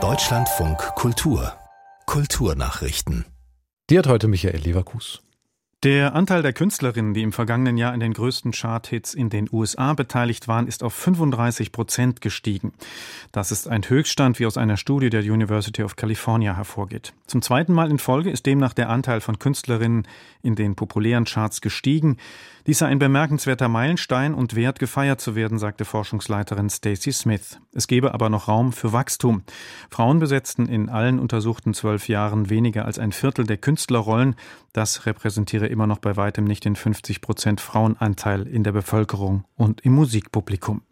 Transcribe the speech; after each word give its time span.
Deutschlandfunk 0.00 0.78
Kultur 0.94 1.54
Kulturnachrichten. 2.06 3.24
Die 3.90 3.98
hat 3.98 4.06
heute 4.06 4.28
Michael 4.28 4.60
Leverkus. 4.60 5.20
Der 5.84 6.16
Anteil 6.16 6.42
der 6.42 6.52
Künstlerinnen, 6.52 7.14
die 7.14 7.22
im 7.22 7.30
vergangenen 7.30 7.76
Jahr 7.76 7.94
in 7.94 8.00
den 8.00 8.12
größten 8.12 8.50
Charthits 8.50 9.14
in 9.14 9.30
den 9.30 9.48
USA 9.52 9.94
beteiligt 9.94 10.48
waren, 10.48 10.66
ist 10.66 10.82
auf 10.82 10.92
35 10.92 11.70
Prozent 11.70 12.20
gestiegen. 12.20 12.72
Das 13.30 13.52
ist 13.52 13.68
ein 13.68 13.88
Höchststand, 13.88 14.40
wie 14.40 14.46
aus 14.46 14.56
einer 14.56 14.76
Studie 14.76 15.08
der 15.08 15.22
University 15.22 15.84
of 15.84 15.94
California 15.94 16.56
hervorgeht. 16.56 17.12
Zum 17.28 17.42
zweiten 17.42 17.72
Mal 17.72 17.92
in 17.92 18.00
Folge 18.00 18.28
ist 18.30 18.44
demnach 18.46 18.72
der 18.72 18.88
Anteil 18.88 19.20
von 19.20 19.38
Künstlerinnen 19.38 20.08
in 20.42 20.56
den 20.56 20.74
populären 20.74 21.26
Charts 21.26 21.60
gestiegen. 21.60 22.16
Dies 22.66 22.78
sei 22.78 22.86
ein 22.86 22.98
bemerkenswerter 22.98 23.68
Meilenstein 23.68 24.34
und 24.34 24.54
wert 24.56 24.78
gefeiert 24.78 25.20
zu 25.20 25.34
werden, 25.34 25.58
sagte 25.58 25.84
Forschungsleiterin 25.84 26.68
Stacey 26.68 27.12
Smith. 27.12 27.60
Es 27.72 27.86
gebe 27.86 28.12
aber 28.12 28.28
noch 28.28 28.48
Raum 28.48 28.72
für 28.72 28.92
Wachstum. 28.92 29.42
Frauen 29.90 30.18
besetzten 30.18 30.66
in 30.66 30.88
allen 30.88 31.18
untersuchten 31.18 31.72
zwölf 31.72 32.08
Jahren 32.08 32.50
weniger 32.50 32.84
als 32.84 32.98
ein 32.98 33.12
Viertel 33.12 33.46
der 33.46 33.56
Künstlerrollen. 33.56 34.36
Das 34.74 35.06
repräsentiere 35.06 35.67
immer 35.68 35.86
noch 35.86 35.98
bei 35.98 36.16
weitem 36.16 36.44
nicht 36.44 36.64
den 36.64 36.76
50 36.76 37.20
Prozent 37.20 37.60
Frauenanteil 37.60 38.46
in 38.46 38.64
der 38.64 38.72
Bevölkerung 38.72 39.44
und 39.54 39.80
im 39.82 39.92
Musikpublikum. 39.92 40.82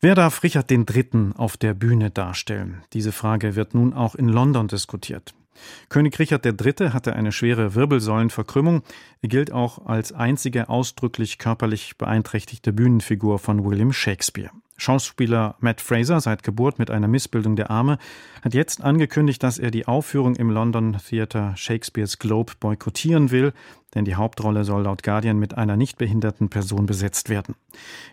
Wer 0.00 0.14
darf 0.14 0.42
Richard 0.42 0.70
III. 0.70 1.32
auf 1.36 1.56
der 1.56 1.74
Bühne 1.74 2.10
darstellen? 2.10 2.82
Diese 2.92 3.10
Frage 3.10 3.56
wird 3.56 3.74
nun 3.74 3.92
auch 3.92 4.14
in 4.14 4.28
London 4.28 4.68
diskutiert. 4.68 5.34
König 5.88 6.18
Richard 6.18 6.46
III. 6.46 6.90
hatte 6.90 7.14
eine 7.14 7.32
schwere 7.32 7.74
Wirbelsäulenverkrümmung. 7.74 8.82
Er 9.22 9.28
gilt 9.28 9.52
auch 9.52 9.86
als 9.86 10.12
einzige 10.12 10.68
ausdrücklich 10.68 11.38
körperlich 11.38 11.98
beeinträchtigte 11.98 12.72
Bühnenfigur 12.72 13.38
von 13.38 13.64
William 13.64 13.92
Shakespeare. 13.92 14.50
Schauspieler 14.78 15.56
Matt 15.58 15.80
Fraser, 15.80 16.20
seit 16.20 16.42
Geburt 16.44 16.78
mit 16.78 16.90
einer 16.90 17.08
Missbildung 17.08 17.56
der 17.56 17.70
Arme, 17.70 17.98
hat 18.42 18.54
jetzt 18.54 18.82
angekündigt, 18.82 19.42
dass 19.42 19.58
er 19.58 19.70
die 19.70 19.86
Aufführung 19.86 20.36
im 20.36 20.50
London 20.50 20.96
Theatre 21.06 21.52
Shakespeares 21.56 22.18
Globe 22.18 22.52
boykottieren 22.60 23.30
will, 23.30 23.52
denn 23.94 24.04
die 24.04 24.14
Hauptrolle 24.14 24.64
soll 24.64 24.84
laut 24.84 25.02
Guardian 25.02 25.38
mit 25.38 25.58
einer 25.58 25.76
nicht 25.76 25.98
behinderten 25.98 26.48
Person 26.48 26.86
besetzt 26.86 27.28
werden. 27.28 27.56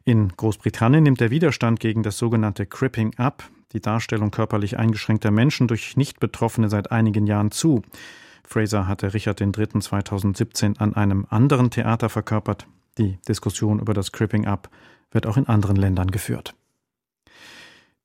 In 0.03 0.29
Großbritannien 0.29 1.03
nimmt 1.03 1.21
der 1.21 1.31
Widerstand 1.31 1.79
gegen 1.79 2.01
das 2.01 2.17
sogenannte 2.17 2.65
Cripping 2.65 3.13
Up, 3.17 3.43
die 3.73 3.81
Darstellung 3.81 4.31
körperlich 4.31 4.79
eingeschränkter 4.79 5.31
Menschen 5.31 5.67
durch 5.67 5.95
Nicht-Betroffene 5.97 6.69
seit 6.69 6.91
einigen 6.91 7.27
Jahren 7.27 7.51
zu. 7.51 7.83
Fraser 8.43 8.87
hatte 8.87 9.13
Richard 9.13 9.39
III. 9.39 9.79
2017 9.79 10.77
an 10.77 10.95
einem 10.95 11.27
anderen 11.29 11.69
Theater 11.69 12.09
verkörpert. 12.09 12.67
Die 12.97 13.17
Diskussion 13.27 13.79
über 13.79 13.93
das 13.93 14.11
Cripping 14.11 14.45
Up 14.47 14.69
wird 15.11 15.25
auch 15.25 15.37
in 15.37 15.47
anderen 15.47 15.75
Ländern 15.75 16.11
geführt. 16.11 16.55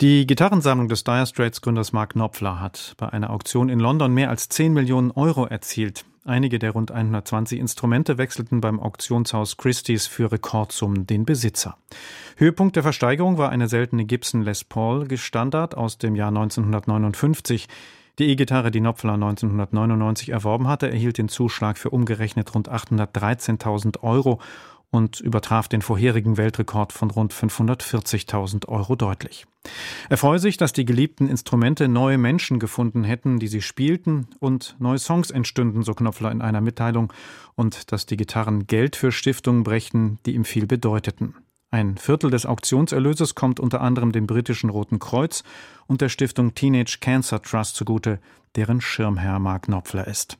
Die 0.00 0.26
Gitarrensammlung 0.26 0.88
des 0.88 1.04
Dire 1.04 1.26
Straits 1.26 1.60
Gründers 1.60 1.92
Mark 1.92 2.14
Knopfler 2.14 2.58
hat 2.58 2.94
bei 2.96 3.10
einer 3.10 3.28
Auktion 3.28 3.68
in 3.68 3.78
London 3.78 4.14
mehr 4.14 4.30
als 4.30 4.48
10 4.48 4.72
Millionen 4.72 5.10
Euro 5.10 5.44
erzielt. 5.44 6.06
Einige 6.24 6.58
der 6.58 6.70
rund 6.70 6.90
120 6.90 7.58
Instrumente 7.58 8.16
wechselten 8.16 8.62
beim 8.62 8.80
Auktionshaus 8.80 9.58
Christie's 9.58 10.06
für 10.06 10.32
Rekordsummen 10.32 11.06
den 11.06 11.26
Besitzer. 11.26 11.76
Höhepunkt 12.36 12.76
der 12.76 12.82
Versteigerung 12.82 13.36
war 13.36 13.50
eine 13.50 13.68
seltene 13.68 14.06
Gibson 14.06 14.40
Les 14.40 14.64
Paul 14.64 15.06
Standard 15.18 15.76
aus 15.76 15.98
dem 15.98 16.16
Jahr 16.16 16.28
1959. 16.28 17.68
Die 18.18 18.28
E-Gitarre, 18.28 18.70
die 18.70 18.80
Knopfler 18.80 19.14
1999 19.14 20.30
erworben 20.30 20.66
hatte, 20.66 20.90
erhielt 20.90 21.18
den 21.18 21.28
Zuschlag 21.28 21.76
für 21.76 21.90
umgerechnet 21.90 22.54
rund 22.54 22.70
813.000 22.70 24.02
Euro 24.02 24.40
und 24.90 25.20
übertraf 25.20 25.68
den 25.68 25.82
vorherigen 25.82 26.36
Weltrekord 26.36 26.92
von 26.92 27.10
rund 27.10 27.32
540.000 27.32 28.68
Euro 28.68 28.96
deutlich. 28.96 29.46
Er 30.08 30.16
freue 30.16 30.38
sich, 30.38 30.56
dass 30.56 30.72
die 30.72 30.84
geliebten 30.84 31.28
Instrumente 31.28 31.86
neue 31.86 32.18
Menschen 32.18 32.58
gefunden 32.58 33.04
hätten, 33.04 33.38
die 33.38 33.48
sie 33.48 33.62
spielten 33.62 34.28
und 34.38 34.76
neue 34.78 34.98
Songs 34.98 35.30
entstünden, 35.30 35.82
so 35.82 35.94
Knopfler 35.94 36.32
in 36.32 36.42
einer 36.42 36.60
Mitteilung, 36.60 37.12
und 37.54 37.92
dass 37.92 38.06
die 38.06 38.16
Gitarren 38.16 38.66
Geld 38.66 38.96
für 38.96 39.12
Stiftungen 39.12 39.62
brächten, 39.62 40.18
die 40.26 40.34
ihm 40.34 40.44
viel 40.44 40.66
bedeuteten. 40.66 41.34
Ein 41.70 41.98
Viertel 41.98 42.30
des 42.30 42.46
Auktionserlöses 42.46 43.36
kommt 43.36 43.60
unter 43.60 43.80
anderem 43.80 44.10
dem 44.10 44.26
britischen 44.26 44.70
Roten 44.70 44.98
Kreuz 44.98 45.44
und 45.86 46.00
der 46.00 46.08
Stiftung 46.08 46.54
Teenage 46.54 46.98
Cancer 47.00 47.40
Trust 47.42 47.76
zugute, 47.76 48.18
deren 48.56 48.80
Schirmherr 48.80 49.38
Mark 49.38 49.64
Knopfler 49.64 50.08
ist. 50.08 50.36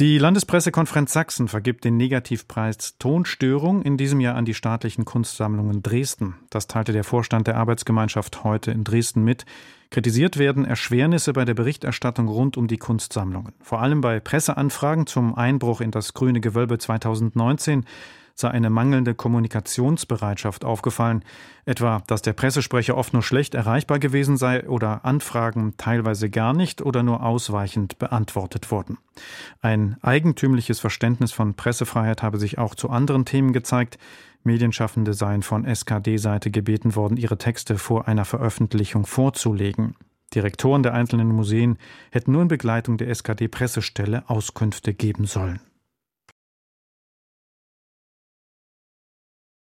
Die 0.00 0.16
Landespressekonferenz 0.16 1.12
Sachsen 1.12 1.48
vergibt 1.48 1.84
den 1.84 1.98
Negativpreis 1.98 2.96
Tonstörung 2.98 3.82
in 3.82 3.98
diesem 3.98 4.20
Jahr 4.20 4.36
an 4.36 4.46
die 4.46 4.54
staatlichen 4.54 5.04
Kunstsammlungen 5.04 5.82
Dresden. 5.82 6.36
Das 6.48 6.66
teilte 6.66 6.92
der 6.92 7.04
Vorstand 7.04 7.46
der 7.46 7.58
Arbeitsgemeinschaft 7.58 8.42
heute 8.42 8.70
in 8.70 8.84
Dresden 8.84 9.22
mit. 9.22 9.44
Kritisiert 9.90 10.38
werden 10.38 10.64
Erschwernisse 10.64 11.34
bei 11.34 11.44
der 11.44 11.52
Berichterstattung 11.52 12.26
rund 12.26 12.56
um 12.56 12.68
die 12.68 12.78
Kunstsammlungen. 12.78 13.52
Vor 13.60 13.82
allem 13.82 14.00
bei 14.00 14.18
Presseanfragen 14.18 15.06
zum 15.06 15.34
Einbruch 15.34 15.82
in 15.82 15.90
das 15.90 16.14
Grüne 16.14 16.40
Gewölbe 16.40 16.78
2019 16.78 17.84
sei 18.34 18.48
eine 18.50 18.70
mangelnde 18.70 19.14
Kommunikationsbereitschaft 19.14 20.64
aufgefallen, 20.64 21.24
etwa 21.64 22.02
dass 22.06 22.22
der 22.22 22.32
Pressesprecher 22.32 22.96
oft 22.96 23.12
nur 23.12 23.22
schlecht 23.22 23.54
erreichbar 23.54 23.98
gewesen 23.98 24.36
sei 24.36 24.68
oder 24.68 25.04
Anfragen 25.04 25.74
teilweise 25.76 26.30
gar 26.30 26.52
nicht 26.52 26.82
oder 26.82 27.02
nur 27.02 27.22
ausweichend 27.22 27.98
beantwortet 27.98 28.70
wurden. 28.70 28.98
Ein 29.60 29.96
eigentümliches 30.02 30.80
Verständnis 30.80 31.32
von 31.32 31.54
Pressefreiheit 31.54 32.22
habe 32.22 32.38
sich 32.38 32.58
auch 32.58 32.74
zu 32.74 32.90
anderen 32.90 33.24
Themen 33.24 33.52
gezeigt. 33.52 33.98
Medienschaffende 34.44 35.14
seien 35.14 35.42
von 35.42 35.64
SKD-Seite 35.64 36.50
gebeten 36.50 36.96
worden, 36.96 37.16
ihre 37.16 37.38
Texte 37.38 37.78
vor 37.78 38.08
einer 38.08 38.24
Veröffentlichung 38.24 39.06
vorzulegen. 39.06 39.94
Direktoren 40.34 40.82
der 40.82 40.94
einzelnen 40.94 41.28
Museen 41.28 41.78
hätten 42.10 42.32
nur 42.32 42.42
in 42.42 42.48
Begleitung 42.48 42.96
der 42.96 43.08
SKD-Pressestelle 43.08 44.28
Auskünfte 44.28 44.94
geben 44.94 45.26
sollen. 45.26 45.60